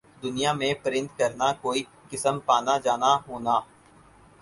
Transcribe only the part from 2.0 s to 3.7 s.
قسم پانا جانا ہونا